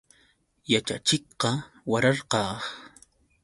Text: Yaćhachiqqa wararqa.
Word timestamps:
Yaćhachiqqa 0.71 1.51
wararqa. 1.91 2.41